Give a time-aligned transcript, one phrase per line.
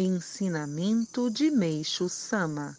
[0.00, 2.74] Ensinamento de Meixo Sama: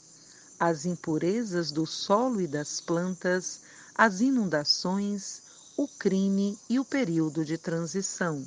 [0.59, 3.59] As impurezas do solo e das plantas,
[3.93, 5.43] as inundações,
[5.77, 8.43] o crime e o período de transição.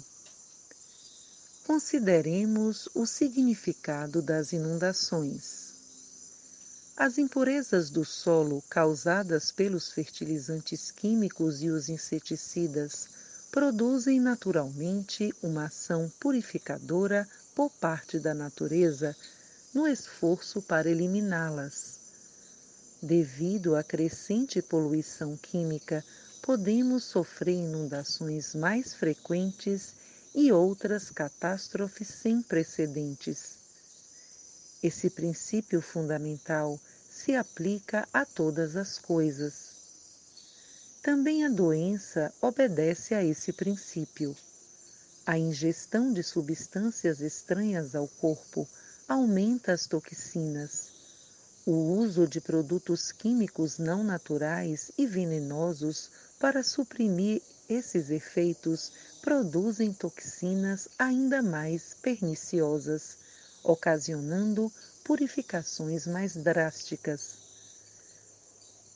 [1.64, 5.72] Consideremos o significado das inundações.
[6.96, 13.08] As impurezas do solo causadas pelos fertilizantes químicos e os inseticidas
[13.52, 19.16] produzem naturalmente uma ação purificadora por parte da natureza
[19.72, 21.98] no esforço para eliminá-las.
[23.02, 26.04] Devido à crescente poluição química,
[26.42, 29.94] podemos sofrer inundações mais frequentes
[30.34, 33.58] e outras catástrofes sem precedentes.
[34.82, 36.78] Esse princípio fundamental
[37.10, 39.74] se aplica a todas as coisas.
[41.02, 44.36] Também a doença obedece a esse princípio.
[45.26, 48.68] A ingestão de substâncias estranhas ao corpo
[49.08, 50.92] aumenta as toxinas.
[51.64, 57.40] O uso de produtos químicos não naturais e venenosos para suprimir
[57.70, 63.16] esses efeitos produzem toxinas ainda mais perniciosas
[63.62, 64.70] ocasionando
[65.02, 67.43] purificações mais drásticas.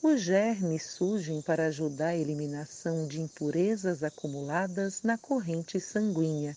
[0.01, 6.57] Os germes surgem para ajudar a eliminação de impurezas acumuladas na corrente sanguínea.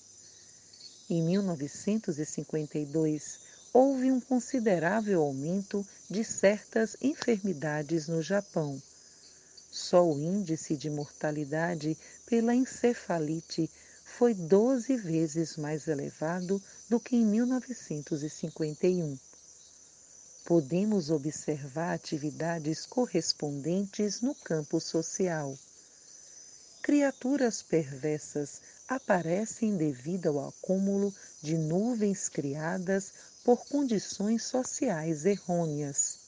[1.10, 3.40] Em 1952,
[3.74, 8.80] houve um considerável aumento de certas enfermidades no Japão.
[9.72, 11.98] Só o índice de mortalidade
[12.28, 13.68] pela encefalite
[14.06, 19.18] foi 12 vezes mais elevado do que em 1951.
[20.52, 25.58] Podemos observar atividades correspondentes no campo social.
[26.82, 33.14] Criaturas perversas aparecem devido ao acúmulo de nuvens criadas
[33.46, 36.20] por condições sociais errôneas.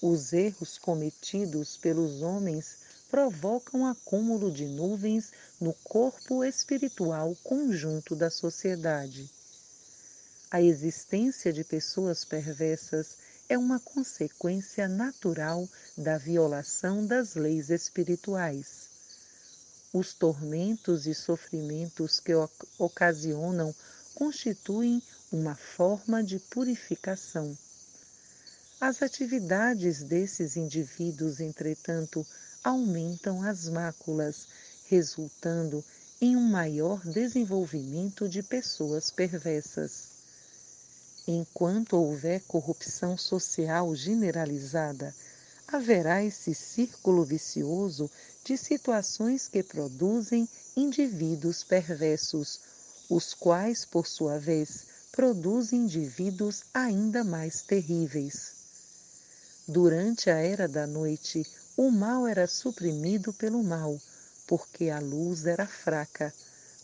[0.00, 2.76] Os erros cometidos pelos homens
[3.10, 9.28] provocam acúmulo de nuvens no corpo espiritual conjunto da sociedade.
[10.52, 18.88] A existência de pessoas perversas é uma consequência natural da violação das leis espirituais.
[19.92, 22.32] Os tormentos e sofrimentos que
[22.78, 23.74] ocasionam
[24.14, 27.56] constituem uma forma de purificação.
[28.80, 32.26] As atividades desses indivíduos, entretanto,
[32.62, 34.48] aumentam as máculas,
[34.86, 35.84] resultando
[36.20, 40.13] em um maior desenvolvimento de pessoas perversas.
[41.26, 45.14] Enquanto houver corrupção social generalizada,
[45.66, 48.10] haverá esse círculo vicioso
[48.44, 50.46] de situações que produzem
[50.76, 52.60] indivíduos perversos,
[53.08, 58.52] os quais, por sua vez, produzem indivíduos ainda mais terríveis.
[59.66, 63.98] Durante a Era da Noite, o mal era suprimido pelo mal,
[64.46, 66.34] porque a luz era fraca.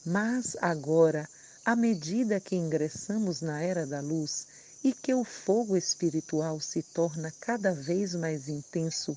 [0.07, 1.29] Mas agora,
[1.65, 4.47] à medida que ingressamos na era da luz
[4.83, 9.17] e que o fogo espiritual se torna cada vez mais intenso,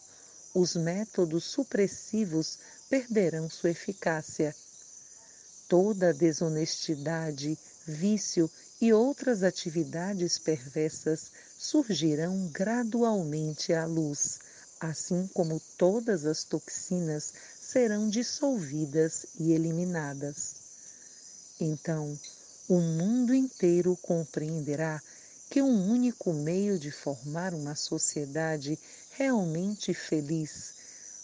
[0.54, 2.60] os métodos supressivos
[2.90, 4.54] perderão sua eficácia.
[5.68, 8.50] Toda desonestidade, vício
[8.82, 14.40] e outras atividades perversas surgirão gradualmente à luz
[14.84, 20.56] assim como todas as toxinas serão dissolvidas e eliminadas.
[21.58, 22.20] Então,
[22.68, 25.02] o mundo inteiro compreenderá
[25.50, 28.80] que um único meio de formar uma sociedade
[29.12, 30.74] realmente feliz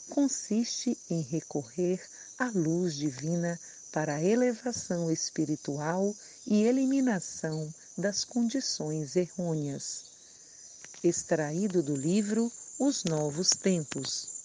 [0.09, 2.01] consiste em recorrer
[2.38, 3.59] à luz divina
[3.91, 6.13] para a elevação espiritual
[6.45, 10.06] e eliminação das condições errôneas.
[11.03, 14.38] Extraído do livro os novos tempos.